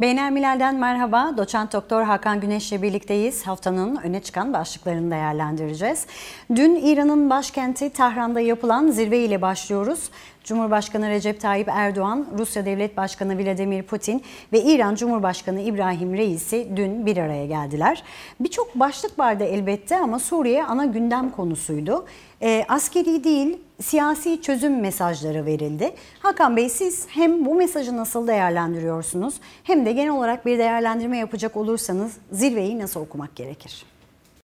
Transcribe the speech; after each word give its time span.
Beynel 0.00 0.32
Milal'den 0.32 0.74
merhaba. 0.74 1.34
Doçent 1.36 1.72
Doktor 1.72 2.02
Hakan 2.02 2.40
Güneş'le 2.40 2.82
birlikteyiz. 2.82 3.46
Haftanın 3.46 3.96
öne 3.96 4.22
çıkan 4.22 4.52
başlıklarını 4.52 5.10
değerlendireceğiz. 5.10 6.06
Dün 6.54 6.76
İran'ın 6.76 7.30
başkenti 7.30 7.90
Tahran'da 7.90 8.40
yapılan 8.40 8.90
zirve 8.90 9.18
ile 9.18 9.42
başlıyoruz. 9.42 10.10
Cumhurbaşkanı 10.46 11.10
Recep 11.10 11.40
Tayyip 11.40 11.68
Erdoğan, 11.68 12.26
Rusya 12.38 12.64
Devlet 12.64 12.96
Başkanı 12.96 13.38
Vladimir 13.38 13.82
Putin 13.82 14.22
ve 14.52 14.62
İran 14.62 14.94
Cumhurbaşkanı 14.94 15.60
İbrahim 15.60 16.14
Reisi 16.14 16.68
dün 16.76 17.06
bir 17.06 17.16
araya 17.16 17.46
geldiler. 17.46 18.02
Birçok 18.40 18.74
başlık 18.74 19.18
vardı 19.18 19.44
elbette 19.44 19.96
ama 19.96 20.18
Suriye 20.18 20.64
ana 20.64 20.84
gündem 20.84 21.30
konusuydu. 21.30 22.06
E, 22.42 22.64
askeri 22.68 23.24
değil, 23.24 23.58
siyasi 23.80 24.42
çözüm 24.42 24.80
mesajları 24.80 25.46
verildi. 25.46 25.94
Hakan 26.20 26.56
Bey 26.56 26.68
siz 26.68 27.06
hem 27.08 27.46
bu 27.46 27.54
mesajı 27.54 27.96
nasıl 27.96 28.26
değerlendiriyorsunuz 28.26 29.34
hem 29.62 29.86
de 29.86 29.92
genel 29.92 30.12
olarak 30.12 30.46
bir 30.46 30.58
değerlendirme 30.58 31.18
yapacak 31.18 31.56
olursanız 31.56 32.12
zirveyi 32.32 32.78
nasıl 32.78 33.00
okumak 33.00 33.36
gerekir? 33.36 33.95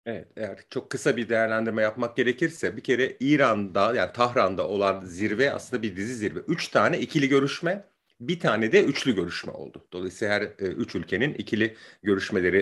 Evet, 0.05 0.27
eğer 0.37 0.59
çok 0.69 0.89
kısa 0.89 1.17
bir 1.17 1.29
değerlendirme 1.29 1.81
yapmak 1.81 2.17
gerekirse 2.17 2.77
bir 2.77 2.83
kere 2.83 3.17
İran'da 3.19 3.95
yani 3.95 4.13
Tahran'da 4.13 4.67
olan 4.67 5.05
zirve 5.05 5.51
aslında 5.51 5.81
bir 5.83 5.95
dizi 5.95 6.15
zirve. 6.15 6.39
Üç 6.39 6.67
tane 6.67 6.99
ikili 6.99 7.29
görüşme, 7.29 7.85
bir 8.19 8.39
tane 8.39 8.71
de 8.71 8.83
üçlü 8.83 9.15
görüşme 9.15 9.51
oldu. 9.51 9.87
Dolayısıyla 9.93 10.33
her 10.33 10.41
e, 10.41 10.47
üç 10.59 10.95
ülkenin 10.95 11.33
ikili 11.33 11.77
görüşmeleri 12.03 12.57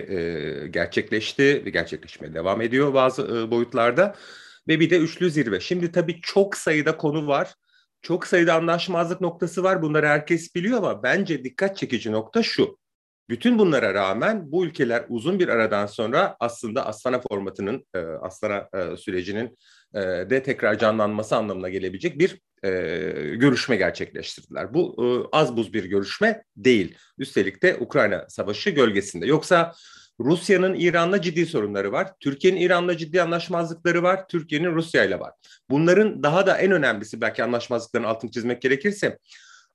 e, 0.64 0.68
gerçekleşti 0.68 1.62
ve 1.64 1.70
gerçekleşmeye 1.70 2.34
devam 2.34 2.60
ediyor 2.60 2.94
bazı 2.94 3.22
e, 3.22 3.50
boyutlarda. 3.50 4.16
Ve 4.68 4.80
bir 4.80 4.90
de 4.90 4.98
üçlü 4.98 5.30
zirve. 5.30 5.60
Şimdi 5.60 5.92
tabii 5.92 6.20
çok 6.20 6.56
sayıda 6.56 6.96
konu 6.96 7.26
var. 7.26 7.54
Çok 8.02 8.26
sayıda 8.26 8.54
anlaşmazlık 8.54 9.20
noktası 9.20 9.62
var. 9.62 9.82
Bunları 9.82 10.06
herkes 10.06 10.54
biliyor 10.54 10.78
ama 10.78 11.02
bence 11.02 11.44
dikkat 11.44 11.76
çekici 11.76 12.12
nokta 12.12 12.42
şu. 12.42 12.81
Bütün 13.32 13.58
bunlara 13.58 13.94
rağmen 13.94 14.52
bu 14.52 14.64
ülkeler 14.64 15.04
uzun 15.08 15.38
bir 15.38 15.48
aradan 15.48 15.86
sonra 15.86 16.36
aslında 16.40 16.86
Astana 16.86 17.20
formatının, 17.20 17.86
e, 17.94 17.98
Astana 17.98 18.68
e, 18.74 18.96
sürecinin 18.96 19.58
e, 19.94 20.00
de 20.00 20.42
tekrar 20.42 20.78
canlanması 20.78 21.36
anlamına 21.36 21.68
gelebilecek 21.68 22.18
bir 22.18 22.40
e, 22.64 22.70
görüşme 23.36 23.76
gerçekleştirdiler. 23.76 24.74
Bu 24.74 25.28
az 25.32 25.56
buz 25.56 25.72
bir 25.72 25.84
görüşme 25.84 26.42
değil. 26.56 26.96
Üstelik 27.18 27.62
de 27.62 27.76
Ukrayna 27.80 28.26
Savaşı 28.28 28.70
gölgesinde. 28.70 29.26
Yoksa 29.26 29.72
Rusya'nın 30.20 30.74
İran'la 30.74 31.22
ciddi 31.22 31.46
sorunları 31.46 31.92
var. 31.92 32.12
Türkiye'nin 32.20 32.60
İran'la 32.60 32.96
ciddi 32.96 33.22
anlaşmazlıkları 33.22 34.02
var. 34.02 34.28
Türkiye'nin 34.28 34.74
Rusya 34.74 35.04
ile 35.04 35.20
var. 35.20 35.32
Bunların 35.70 36.22
daha 36.22 36.46
da 36.46 36.58
en 36.58 36.72
önemlisi 36.72 37.20
belki 37.20 37.44
anlaşmazlıkların 37.44 38.04
altını 38.04 38.30
çizmek 38.30 38.62
gerekirse 38.62 39.18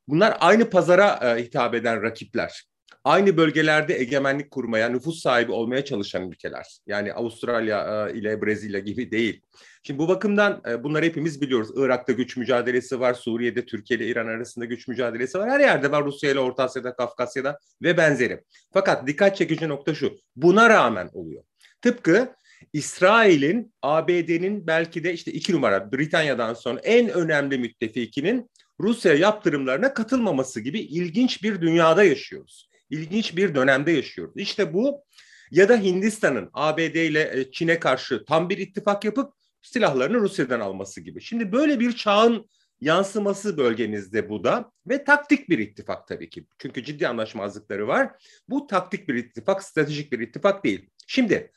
bunlar 0.08 0.38
aynı 0.40 0.70
pazara 0.70 1.20
e, 1.24 1.44
hitap 1.44 1.76
eden 1.76 2.04
rakipler 2.04 2.68
aynı 3.08 3.38
bölgelerde 3.38 4.00
egemenlik 4.00 4.52
kurmaya, 4.52 4.90
nüfus 4.90 5.22
sahibi 5.22 5.52
olmaya 5.52 5.86
çalışan 5.86 6.30
ülkeler. 6.30 6.66
Yani 6.88 7.14
Avustralya 7.14 8.08
e, 8.10 8.18
ile 8.18 8.42
Brezilya 8.42 8.80
gibi 8.80 9.12
değil. 9.12 9.42
Şimdi 9.84 10.00
bu 10.00 10.08
bakımdan 10.08 10.62
e, 10.70 10.84
bunları 10.84 11.06
hepimiz 11.06 11.42
biliyoruz. 11.42 11.70
Irak'ta 11.76 12.14
güç 12.14 12.38
mücadelesi 12.38 13.00
var, 13.00 13.14
Suriye'de 13.14 13.66
Türkiye 13.66 14.00
ile 14.00 14.08
İran 14.08 14.28
arasında 14.28 14.66
güç 14.66 14.88
mücadelesi 14.88 15.40
var. 15.40 15.50
Her 15.50 15.60
yerde 15.60 15.92
var 15.92 16.06
Rusya 16.06 16.32
ile 16.32 16.40
Orta 16.40 16.64
Asya'da, 16.64 16.96
Kafkasya'da 16.96 17.60
ve 17.82 17.98
benzeri. 17.98 18.44
Fakat 18.74 19.08
dikkat 19.08 19.38
çekici 19.38 19.70
nokta 19.70 19.96
şu. 19.96 20.18
Buna 20.36 20.70
rağmen 20.70 21.10
oluyor. 21.14 21.44
Tıpkı 21.82 22.36
İsrail'in, 22.74 23.74
ABD'nin 23.82 24.68
belki 24.68 25.04
de 25.04 25.14
işte 25.14 25.32
iki 25.32 25.54
numara 25.54 25.92
Britanya'dan 25.92 26.54
sonra 26.54 26.80
en 26.80 27.10
önemli 27.10 27.58
müttefikinin 27.58 28.50
Rusya 28.80 29.14
yaptırımlarına 29.14 29.94
katılmaması 29.94 30.62
gibi 30.62 30.80
ilginç 30.80 31.44
bir 31.44 31.62
dünyada 31.62 32.04
yaşıyoruz 32.04 32.68
ilginç 32.90 33.38
bir 33.38 33.56
dönemde 33.56 33.92
yaşıyoruz. 33.92 34.34
İşte 34.36 34.74
bu 34.74 35.04
ya 35.52 35.70
da 35.70 35.78
Hindistan'ın 35.78 36.50
ABD 36.54 36.96
ile 36.96 37.40
e, 37.40 37.52
Çin'e 37.52 37.80
karşı 37.80 38.26
tam 38.26 38.50
bir 38.50 38.58
ittifak 38.58 39.06
yapıp 39.06 39.34
silahlarını 39.62 40.18
Rusya'dan 40.18 40.60
alması 40.60 41.02
gibi. 41.02 41.22
Şimdi 41.22 41.52
böyle 41.52 41.80
bir 41.80 41.92
çağın 41.92 42.50
yansıması 42.82 43.58
bölgenizde 43.58 44.30
bu 44.30 44.44
da 44.44 44.72
ve 44.88 45.04
taktik 45.04 45.50
bir 45.50 45.60
ittifak 45.60 46.08
tabii 46.08 46.30
ki. 46.30 46.48
Çünkü 46.58 46.84
ciddi 46.84 47.08
anlaşmazlıkları 47.08 47.88
var. 47.88 48.12
Bu 48.50 48.68
taktik 48.68 49.08
bir 49.08 49.16
ittifak, 49.16 49.64
stratejik 49.64 50.12
bir 50.12 50.20
ittifak 50.20 50.64
değil. 50.64 50.90
Şimdi 51.08 51.52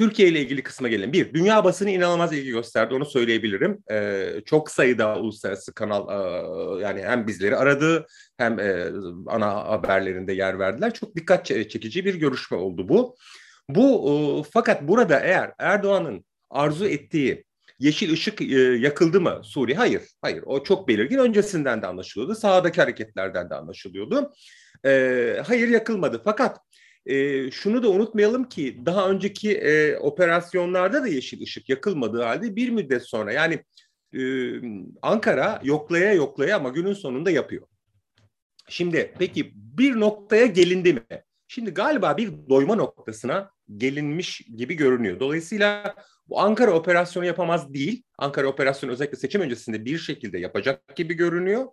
Türkiye 0.00 0.28
ile 0.28 0.40
ilgili 0.40 0.62
kısma 0.62 0.88
gelelim. 0.88 1.12
Bir, 1.12 1.34
dünya 1.34 1.64
basını 1.64 1.90
inanılmaz 1.90 2.32
ilgi 2.32 2.50
gösterdi. 2.50 2.94
Onu 2.94 3.04
söyleyebilirim. 3.04 3.78
Ee, 3.90 4.32
çok 4.46 4.70
sayıda 4.70 5.18
uluslararası 5.18 5.74
kanal 5.74 6.08
e, 6.08 6.82
yani 6.82 7.02
hem 7.02 7.26
bizleri 7.26 7.56
aradı 7.56 8.06
hem 8.36 8.60
e, 8.60 8.86
ana 9.26 9.54
haberlerinde 9.54 10.32
yer 10.32 10.58
verdiler. 10.58 10.94
Çok 10.94 11.16
dikkat 11.16 11.46
çekici 11.46 12.04
bir 12.04 12.14
görüşme 12.14 12.56
oldu 12.56 12.88
bu. 12.88 13.16
Bu 13.68 14.10
e, 14.10 14.48
fakat 14.52 14.82
burada 14.82 15.20
eğer 15.20 15.52
Erdoğan'ın 15.58 16.24
arzu 16.50 16.86
ettiği 16.86 17.44
yeşil 17.78 18.12
ışık 18.12 18.40
e, 18.40 18.60
yakıldı 18.60 19.20
mı 19.20 19.40
Suriye? 19.44 19.76
Hayır, 19.76 20.02
hayır. 20.22 20.42
O 20.46 20.62
çok 20.62 20.88
belirgin. 20.88 21.18
Öncesinden 21.18 21.82
de 21.82 21.86
anlaşılıyordu. 21.86 22.34
Sahadaki 22.34 22.80
hareketlerden 22.80 23.50
de 23.50 23.54
anlaşılıyordu. 23.54 24.32
E, 24.86 25.42
hayır 25.46 25.68
yakılmadı. 25.68 26.20
Fakat 26.24 26.58
e, 27.06 27.50
şunu 27.50 27.82
da 27.82 27.90
unutmayalım 27.90 28.48
ki 28.48 28.82
daha 28.86 29.10
önceki 29.10 29.58
e, 29.58 29.96
operasyonlarda 29.96 31.02
da 31.02 31.08
yeşil 31.08 31.42
ışık 31.42 31.68
yakılmadığı 31.68 32.22
halde 32.22 32.56
bir 32.56 32.70
müddet 32.70 33.02
sonra 33.02 33.32
yani 33.32 33.64
e, 34.14 34.22
Ankara 35.02 35.60
yoklaya 35.64 36.12
yoklaya 36.12 36.56
ama 36.56 36.68
günün 36.68 36.92
sonunda 36.92 37.30
yapıyor. 37.30 37.66
Şimdi 38.68 39.14
peki 39.18 39.52
bir 39.54 40.00
noktaya 40.00 40.46
gelindi 40.46 40.92
mi? 40.92 41.02
Şimdi 41.48 41.70
galiba 41.70 42.16
bir 42.16 42.32
doyma 42.48 42.74
noktasına 42.74 43.50
gelinmiş 43.76 44.42
gibi 44.56 44.74
görünüyor. 44.74 45.20
Dolayısıyla 45.20 45.94
bu 46.28 46.40
Ankara 46.40 46.70
operasyonu 46.70 47.26
yapamaz 47.26 47.74
değil. 47.74 48.02
Ankara 48.18 48.46
operasyonu 48.46 48.92
özellikle 48.92 49.16
seçim 49.16 49.40
öncesinde 49.40 49.84
bir 49.84 49.98
şekilde 49.98 50.38
yapacak 50.38 50.96
gibi 50.96 51.14
görünüyor. 51.14 51.66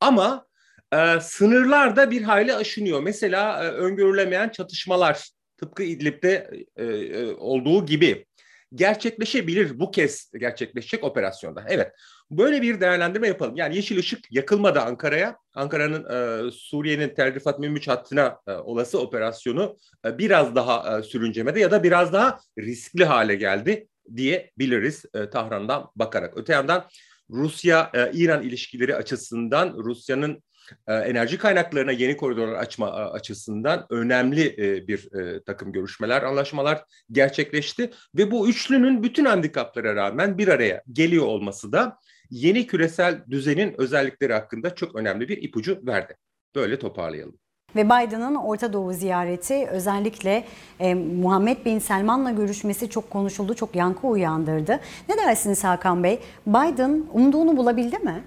Ama 0.00 0.46
e, 0.92 1.20
sınırlar 1.20 1.96
da 1.96 2.10
bir 2.10 2.22
hayli 2.22 2.54
aşınıyor. 2.54 3.02
Mesela 3.02 3.64
e, 3.64 3.68
öngörülemeyen 3.68 4.48
çatışmalar 4.48 5.28
tıpkı 5.56 5.82
İdlib'de 5.82 6.50
e, 6.76 6.84
e, 6.84 7.32
olduğu 7.34 7.86
gibi 7.86 8.26
gerçekleşebilir 8.74 9.78
bu 9.78 9.90
kez 9.90 10.30
gerçekleşecek 10.40 11.04
operasyonda. 11.04 11.64
Evet 11.68 11.92
böyle 12.30 12.62
bir 12.62 12.80
değerlendirme 12.80 13.28
yapalım. 13.28 13.56
Yani 13.56 13.76
yeşil 13.76 13.98
ışık 13.98 14.32
yakılmadı 14.32 14.80
Ankara'ya. 14.80 15.36
Ankara'nın 15.54 16.04
e, 16.04 16.50
Suriye'nin 16.50 17.14
Tel 17.14 17.34
Rifat 17.34 17.58
Mümüç 17.58 17.88
hattına 17.88 18.38
e, 18.46 18.52
olası 18.52 19.00
operasyonu 19.00 19.76
e, 20.06 20.18
biraz 20.18 20.54
daha 20.54 20.98
e, 20.98 21.02
sürüncemede 21.02 21.60
ya 21.60 21.70
da 21.70 21.82
biraz 21.82 22.12
daha 22.12 22.40
riskli 22.58 23.04
hale 23.04 23.34
geldi 23.34 23.88
diyebiliriz 24.16 25.04
e, 25.14 25.30
Tahran'dan 25.30 25.90
bakarak. 25.96 26.36
Öte 26.36 26.52
yandan 26.52 26.88
Rusya-İran 27.30 28.42
e, 28.42 28.46
ilişkileri 28.46 28.96
açısından 28.96 29.74
Rusya'nın 29.76 30.42
enerji 30.88 31.38
kaynaklarına 31.38 31.92
yeni 31.92 32.16
koridorlar 32.16 32.54
açma 32.54 32.88
e, 32.88 32.90
açısından 32.90 33.86
önemli 33.90 34.46
e, 34.58 34.88
bir 34.88 35.08
takım 35.46 35.72
görüşmeler, 35.72 36.22
anlaşmalar 36.22 36.84
gerçekleşti 37.12 37.90
ve 38.14 38.30
bu 38.30 38.48
üçlünün 38.48 39.02
bütün 39.02 39.24
handikaplara 39.24 39.96
rağmen 39.96 40.38
bir 40.38 40.48
araya 40.48 40.82
geliyor 40.92 41.26
olması 41.26 41.72
da 41.72 41.98
yeni 42.30 42.66
küresel 42.66 43.24
düzenin 43.30 43.74
özellikleri 43.80 44.32
hakkında 44.32 44.74
çok 44.74 44.96
önemli 44.96 45.28
bir 45.28 45.42
ipucu 45.42 45.80
verdi. 45.86 46.16
Böyle 46.54 46.78
toparlayalım. 46.78 47.38
Ve 47.76 47.84
Biden'ın 47.84 48.34
Orta 48.34 48.72
Doğu 48.72 48.92
ziyareti 48.92 49.66
özellikle 49.70 50.44
e, 50.80 50.94
Muhammed 50.94 51.64
Bin 51.64 51.78
Selman'la 51.78 52.30
görüşmesi 52.30 52.90
çok 52.90 53.10
konuşuldu, 53.10 53.54
çok 53.54 53.76
yankı 53.76 54.06
uyandırdı. 54.06 54.80
Ne 55.08 55.16
dersiniz 55.16 55.64
Hakan 55.64 56.04
Bey? 56.04 56.18
Biden 56.46 57.04
umduğunu 57.12 57.56
bulabildi 57.56 57.98
mi? 57.98 58.24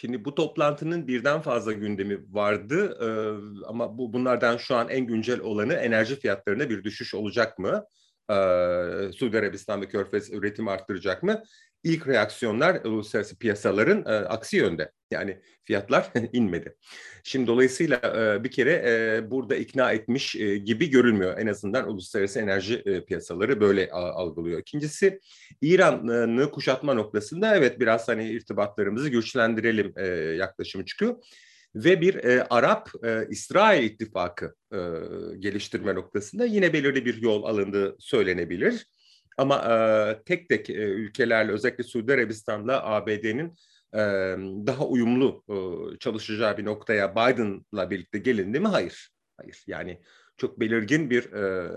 Şimdi 0.00 0.24
bu 0.24 0.34
toplantının 0.34 1.08
birden 1.08 1.40
fazla 1.40 1.72
gündemi 1.72 2.34
vardı 2.34 2.98
e, 3.00 3.08
ama 3.66 3.98
bu 3.98 4.12
bunlardan 4.12 4.56
şu 4.56 4.74
an 4.74 4.88
en 4.88 5.06
güncel 5.06 5.40
olanı 5.40 5.74
enerji 5.74 6.20
fiyatlarına 6.20 6.70
bir 6.70 6.84
düşüş 6.84 7.14
olacak 7.14 7.58
mı? 7.58 7.84
Suudi 9.12 9.38
Arabistan 9.38 9.82
ve 9.82 9.88
Körfez 9.88 10.32
üretim 10.32 10.68
arttıracak 10.68 11.22
mı? 11.22 11.42
İlk 11.84 12.08
reaksiyonlar 12.08 12.84
uluslararası 12.84 13.38
piyasaların 13.38 14.04
e, 14.06 14.26
aksi 14.26 14.56
yönde. 14.56 14.92
Yani 15.10 15.40
fiyatlar 15.64 16.10
inmedi. 16.32 16.76
Şimdi 17.24 17.46
dolayısıyla 17.46 17.96
e, 17.96 18.44
bir 18.44 18.50
kere 18.50 18.72
e, 18.86 19.30
burada 19.30 19.56
ikna 19.56 19.92
etmiş 19.92 20.36
e, 20.36 20.58
gibi 20.58 20.90
görülmüyor. 20.90 21.38
En 21.38 21.46
azından 21.46 21.88
uluslararası 21.88 22.40
enerji 22.40 22.82
e, 22.86 23.04
piyasaları 23.04 23.60
böyle 23.60 23.90
a, 23.90 24.10
algılıyor. 24.10 24.60
İkincisi 24.60 25.20
İran'ı 25.60 26.50
kuşatma 26.50 26.94
noktasında 26.94 27.56
evet 27.56 27.80
biraz 27.80 28.08
hani 28.08 28.28
irtibatlarımızı 28.28 29.08
güçlendirelim 29.08 29.92
e, 29.96 30.06
yaklaşımı 30.16 30.84
çıkıyor 30.84 31.16
ve 31.74 32.00
bir 32.00 32.14
e, 32.14 32.46
Arap-İsrail 32.50 33.82
e, 33.82 33.86
ittifakı 33.86 34.54
e, 34.72 34.78
geliştirme 35.38 35.94
noktasında 35.94 36.44
yine 36.44 36.72
belirli 36.72 37.04
bir 37.04 37.22
yol 37.22 37.44
alındığı 37.44 37.96
söylenebilir. 37.98 38.86
Ama 39.38 39.56
e, 39.56 40.22
tek 40.24 40.48
tek 40.48 40.70
e, 40.70 40.72
ülkelerle 40.72 41.52
özellikle 41.52 41.84
Suudi 41.84 42.12
Arabistan'la 42.12 42.84
ABD'nin 42.84 43.54
e, 43.94 43.98
daha 44.66 44.86
uyumlu 44.86 45.44
e, 45.48 45.54
çalışacağı 45.98 46.58
bir 46.58 46.64
noktaya 46.64 47.12
Biden'la 47.12 47.90
birlikte 47.90 48.18
gelindi 48.18 48.60
mi? 48.60 48.68
Hayır. 48.68 49.10
Hayır. 49.36 49.64
Yani 49.66 50.00
çok 50.36 50.60
belirgin 50.60 51.10
bir 51.10 51.32
e, 51.32 51.70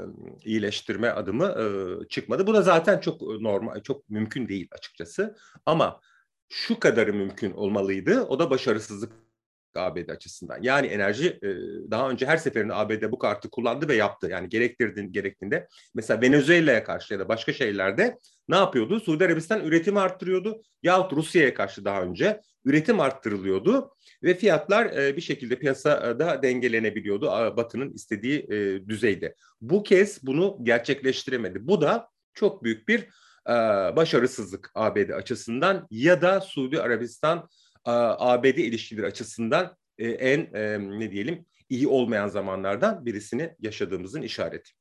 iyileştirme 0.45 1.09
adımı 1.09 1.45
e, 1.45 1.65
çıkmadı. 2.07 2.47
Bu 2.47 2.53
da 2.53 2.61
zaten 2.61 2.99
çok 2.99 3.21
normal, 3.21 3.81
çok 3.81 4.09
mümkün 4.09 4.47
değil 4.47 4.67
açıkçası. 4.71 5.35
Ama 5.65 6.01
şu 6.49 6.79
kadarı 6.79 7.13
mümkün 7.13 7.51
olmalıydı. 7.51 8.21
O 8.21 8.39
da 8.39 8.49
başarısızlık 8.49 9.22
ABD 9.79 10.09
açısından. 10.09 10.59
Yani 10.61 10.87
enerji 10.87 11.27
e, 11.27 11.49
daha 11.91 12.09
önce 12.09 12.25
her 12.25 12.37
seferinde 12.37 12.73
ABD 12.73 13.11
bu 13.11 13.19
kartı 13.19 13.49
kullandı 13.49 13.87
ve 13.87 13.95
yaptı. 13.95 14.27
Yani 14.29 14.49
gerektirdiğinde, 14.49 15.11
gerektiğinde 15.11 15.67
mesela 15.95 16.21
Venezuela'ya 16.21 16.83
karşı 16.83 17.13
ya 17.13 17.19
da 17.19 17.29
başka 17.29 17.53
şeylerde 17.53 18.17
ne 18.47 18.55
yapıyordu? 18.55 18.99
Suudi 18.99 19.25
Arabistan 19.25 19.65
üretimi 19.65 19.99
arttırıyordu 19.99 20.61
yahut 20.83 21.13
Rusya'ya 21.13 21.53
karşı 21.53 21.85
daha 21.85 22.01
önce 22.01 22.41
üretim 22.65 22.99
arttırılıyordu 22.99 23.91
ve 24.23 24.35
fiyatlar 24.35 24.85
e, 24.85 25.15
bir 25.15 25.21
şekilde 25.21 25.55
piyasada 25.55 26.43
dengelenebiliyordu 26.43 27.25
Batı'nın 27.57 27.93
istediği 27.93 28.39
e, 28.39 28.87
düzeyde. 28.87 29.35
Bu 29.61 29.83
kez 29.83 30.23
bunu 30.23 30.57
gerçekleştiremedi. 30.63 31.67
Bu 31.67 31.81
da 31.81 32.07
çok 32.33 32.63
büyük 32.63 32.87
bir 32.87 33.09
başarısızlık 33.95 34.71
ABD 34.75 35.09
açısından 35.09 35.87
ya 35.91 36.21
da 36.21 36.41
Suudi 36.41 36.81
Arabistan 36.81 37.49
ABD 37.85 38.57
ilişkileri 38.57 39.05
açısından 39.05 39.77
e, 39.97 40.09
en 40.09 40.53
ne 40.99 41.11
diyelim 41.11 41.45
iyi 41.69 41.87
olmayan 41.87 42.27
zamanlardan 42.27 43.05
birisini 43.05 43.55
yaşadığımızın 43.59 44.21
işareti. 44.21 44.71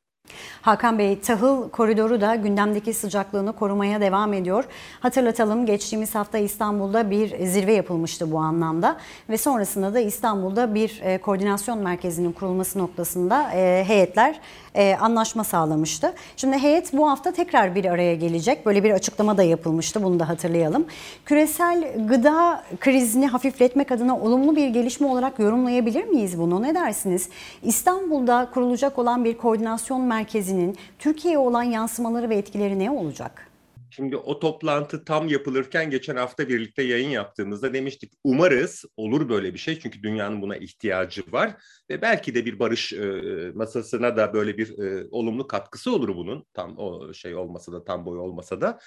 Hakan 0.62 0.98
Bey, 0.98 1.20
tahıl 1.20 1.68
koridoru 1.70 2.20
da 2.20 2.34
gündemdeki 2.34 2.94
sıcaklığını 2.94 3.52
korumaya 3.52 4.00
devam 4.00 4.32
ediyor. 4.32 4.64
Hatırlatalım 5.00 5.66
geçtiğimiz 5.66 6.14
hafta 6.14 6.38
İstanbul'da 6.38 7.10
bir 7.10 7.46
zirve 7.46 7.72
yapılmıştı 7.72 8.32
bu 8.32 8.38
anlamda 8.38 8.96
ve 9.28 9.38
sonrasında 9.38 9.94
da 9.94 10.00
İstanbul'da 10.00 10.74
bir 10.74 11.00
e, 11.02 11.18
koordinasyon 11.18 11.78
merkezinin 11.78 12.32
kurulması 12.32 12.78
noktasında 12.78 13.50
e, 13.54 13.84
heyetler 13.86 14.40
e, 14.74 14.96
anlaşma 15.00 15.44
sağlamıştı. 15.44 16.14
Şimdi 16.36 16.58
heyet 16.58 16.92
bu 16.92 17.10
hafta 17.10 17.32
tekrar 17.32 17.74
bir 17.74 17.84
araya 17.84 18.14
gelecek. 18.14 18.66
Böyle 18.66 18.84
bir 18.84 18.90
açıklama 18.90 19.36
da 19.36 19.42
yapılmıştı. 19.42 20.02
Bunu 20.02 20.20
da 20.20 20.28
hatırlayalım. 20.28 20.86
Küresel 21.24 22.06
gıda 22.08 22.64
krizini 22.80 23.26
hafifletmek 23.26 23.92
adına 23.92 24.18
olumlu 24.18 24.56
bir 24.56 24.68
gelişme 24.68 25.06
olarak 25.06 25.38
yorumlayabilir 25.38 26.04
miyiz 26.04 26.38
bunu? 26.38 26.62
Ne 26.62 26.74
dersiniz? 26.74 27.28
İstanbul'da 27.62 28.48
kurulacak 28.54 28.98
olan 28.98 29.24
bir 29.24 29.38
koordinasyon 29.38 30.00
merkezinin 30.12 30.76
Türkiye'ye 30.98 31.38
olan 31.38 31.62
yansımaları 31.62 32.28
ve 32.30 32.36
etkileri 32.36 32.78
ne 32.78 32.90
olacak? 32.90 33.48
Şimdi 33.90 34.16
o 34.16 34.38
toplantı 34.38 35.04
tam 35.04 35.28
yapılırken 35.28 35.90
geçen 35.90 36.16
hafta 36.16 36.48
birlikte 36.48 36.82
yayın 36.82 37.08
yaptığımızda 37.08 37.74
demiştik 37.74 38.12
umarız 38.24 38.84
olur 38.96 39.28
böyle 39.28 39.54
bir 39.54 39.58
şey 39.58 39.80
çünkü 39.80 40.02
dünyanın 40.02 40.42
buna 40.42 40.56
ihtiyacı 40.56 41.22
var 41.32 41.50
ve 41.90 42.02
belki 42.02 42.34
de 42.34 42.44
bir 42.46 42.58
barış 42.58 42.92
e, 42.92 43.52
masasına 43.54 44.16
da 44.16 44.34
böyle 44.34 44.58
bir 44.58 44.78
e, 44.78 45.06
olumlu 45.10 45.46
katkısı 45.46 45.94
olur 45.94 46.16
bunun 46.16 46.44
tam 46.54 46.78
o 46.78 47.12
şey 47.12 47.34
olmasa 47.34 47.72
da 47.72 47.84
tam 47.84 48.06
boy 48.06 48.18
olmasa 48.18 48.60
da 48.60 48.78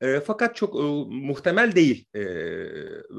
e, 0.00 0.20
fakat 0.20 0.56
çok 0.56 0.76
e, 0.76 0.82
muhtemel 1.28 1.74
değil 1.74 2.06
e, 2.14 2.22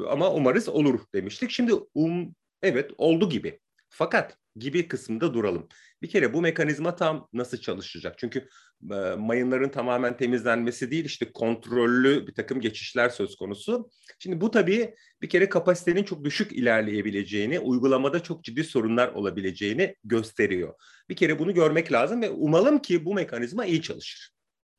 ama 0.09 0.33
umarız 0.33 0.69
olur 0.69 0.99
demiştik. 1.13 1.51
Şimdi 1.51 1.73
um, 1.93 2.35
evet 2.61 2.91
oldu 2.97 3.29
gibi 3.29 3.59
fakat 3.89 4.37
gibi 4.59 4.87
kısmında 4.87 5.33
duralım. 5.33 5.67
Bir 6.01 6.09
kere 6.09 6.33
bu 6.33 6.41
mekanizma 6.41 6.95
tam 6.95 7.27
nasıl 7.33 7.57
çalışacak? 7.57 8.15
Çünkü 8.17 8.49
e, 8.91 8.95
mayınların 9.17 9.69
tamamen 9.69 10.17
temizlenmesi 10.17 10.91
değil 10.91 11.05
işte 11.05 11.31
kontrollü 11.31 12.27
bir 12.27 12.33
takım 12.33 12.61
geçişler 12.61 13.09
söz 13.09 13.35
konusu. 13.35 13.89
Şimdi 14.19 14.41
bu 14.41 14.51
tabii 14.51 14.95
bir 15.21 15.29
kere 15.29 15.49
kapasitenin 15.49 16.03
çok 16.03 16.23
düşük 16.23 16.51
ilerleyebileceğini, 16.51 17.59
uygulamada 17.59 18.23
çok 18.23 18.43
ciddi 18.43 18.63
sorunlar 18.63 19.07
olabileceğini 19.07 19.95
gösteriyor. 20.03 20.73
Bir 21.09 21.15
kere 21.15 21.39
bunu 21.39 21.53
görmek 21.53 21.91
lazım 21.91 22.21
ve 22.21 22.29
umalım 22.29 22.79
ki 22.79 23.05
bu 23.05 23.13
mekanizma 23.13 23.65
iyi 23.65 23.81
çalışır. 23.81 24.29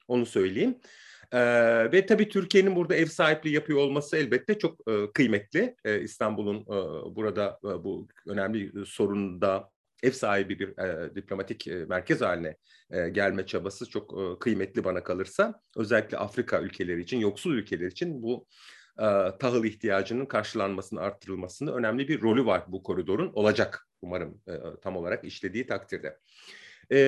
Onu 0.08 0.26
söyleyeyim. 0.26 0.78
Ee, 1.32 1.92
ve 1.92 2.06
tabii 2.06 2.28
Türkiye'nin 2.28 2.76
burada 2.76 2.94
ev 2.94 3.06
sahipliği 3.06 3.54
yapıyor 3.54 3.78
olması 3.78 4.16
elbette 4.16 4.58
çok 4.58 4.90
e, 4.90 5.12
kıymetli. 5.12 5.76
E, 5.84 6.00
İstanbul'un 6.00 6.60
e, 6.60 7.14
burada 7.16 7.58
e, 7.64 7.84
bu 7.84 8.08
önemli 8.26 8.86
sorunda 8.86 9.70
ev 10.02 10.10
sahibi 10.10 10.58
bir 10.58 10.78
e, 10.78 11.14
diplomatik 11.14 11.66
e, 11.68 11.74
merkez 11.74 12.20
haline 12.20 12.56
e, 12.90 13.08
gelme 13.08 13.46
çabası 13.46 13.90
çok 13.90 14.20
e, 14.20 14.38
kıymetli 14.38 14.84
bana 14.84 15.02
kalırsa. 15.02 15.60
Özellikle 15.76 16.18
Afrika 16.18 16.60
ülkeleri 16.60 17.00
için, 17.00 17.18
yoksul 17.18 17.54
ülkeler 17.54 17.86
için 17.86 18.22
bu 18.22 18.46
e, 18.98 19.06
tahıl 19.38 19.64
ihtiyacının 19.64 20.26
karşılanmasını, 20.26 21.00
arttırılmasında 21.00 21.74
önemli 21.74 22.08
bir 22.08 22.22
rolü 22.22 22.46
var 22.46 22.62
bu 22.68 22.82
koridorun. 22.82 23.32
Olacak 23.34 23.88
umarım 24.02 24.40
e, 24.48 24.52
tam 24.82 24.96
olarak 24.96 25.24
işlediği 25.24 25.66
takdirde. 25.66 26.18
E, 26.90 26.98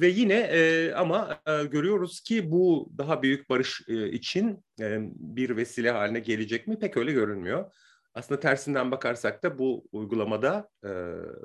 ve 0.00 0.08
yine 0.08 0.34
e, 0.34 0.92
ama 0.92 1.40
e, 1.46 1.64
görüyoruz 1.64 2.20
ki 2.20 2.50
bu 2.50 2.90
daha 2.98 3.22
büyük 3.22 3.50
barış 3.50 3.82
e, 3.88 4.08
için 4.08 4.64
e, 4.80 4.98
bir 5.14 5.56
vesile 5.56 5.90
haline 5.90 6.20
gelecek 6.20 6.66
mi 6.66 6.78
pek 6.78 6.96
öyle 6.96 7.12
görünmüyor. 7.12 7.72
Aslında 8.14 8.40
tersinden 8.40 8.90
bakarsak 8.90 9.42
da 9.42 9.58
bu 9.58 9.88
uygulamada 9.92 10.68
e, 10.84 10.90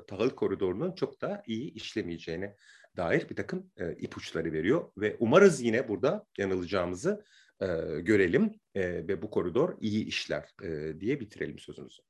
tahıl 0.08 0.30
koridorunun 0.30 0.92
çok 0.92 1.20
da 1.20 1.42
iyi 1.46 1.72
işlemeyeceğine 1.72 2.56
dair 2.96 3.28
bir 3.30 3.36
takım 3.36 3.70
e, 3.76 3.92
ipuçları 3.92 4.52
veriyor 4.52 4.84
ve 4.96 5.16
umarız 5.18 5.60
yine 5.60 5.88
burada 5.88 6.24
yanılacağımızı 6.38 7.24
e, 7.60 7.66
görelim 8.00 8.60
e, 8.74 8.82
ve 8.82 9.22
bu 9.22 9.30
koridor 9.30 9.76
iyi 9.80 10.06
işler 10.06 10.48
e, 10.62 11.00
diye 11.00 11.20
bitirelim 11.20 11.58
sözümüzü. 11.58 12.02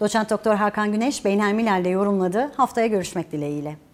Doçent 0.00 0.30
Doktor 0.30 0.54
Hakan 0.54 0.92
Güneş, 0.92 1.24
Beynel 1.24 1.54
Milal'de 1.54 1.88
yorumladı. 1.88 2.38
Haftaya 2.38 2.86
görüşmek 2.86 3.32
dileğiyle. 3.32 3.89